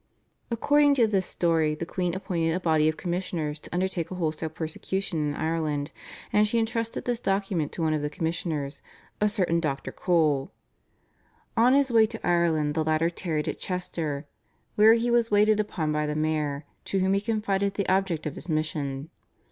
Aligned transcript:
According 0.49 0.95
to 0.95 1.05
this 1.05 1.27
story 1.27 1.75
the 1.75 1.85
queen 1.85 2.15
appointed 2.15 2.55
a 2.55 2.59
body 2.59 2.89
of 2.89 2.97
commissioners 2.97 3.59
to 3.59 3.69
undertake 3.71 4.09
a 4.09 4.15
wholesale 4.15 4.49
persecution 4.49 5.19
in 5.29 5.35
Ireland, 5.35 5.91
and 6.33 6.47
she 6.47 6.57
entrusted 6.57 7.05
this 7.05 7.19
document 7.19 7.71
to 7.73 7.83
one 7.83 7.93
of 7.93 8.01
the 8.01 8.09
commissioners, 8.09 8.81
a 9.21 9.29
certain 9.29 9.59
Dr. 9.59 9.91
Cole. 9.91 10.49
On 11.55 11.75
his 11.75 11.91
way 11.91 12.07
to 12.07 12.27
Ireland 12.27 12.73
the 12.73 12.83
latter 12.83 13.11
tarried 13.11 13.47
at 13.47 13.59
Chester, 13.59 14.25
where 14.73 14.93
he 14.93 15.11
was 15.11 15.29
waited 15.29 15.59
upon 15.59 15.91
by 15.91 16.07
the 16.07 16.15
mayor, 16.15 16.65
to 16.85 16.97
whom 16.97 17.13
he 17.13 17.21
confided 17.21 17.75
the 17.75 17.87
object 17.87 18.25
of 18.25 18.33
his 18.33 18.49
mission. 18.49 19.11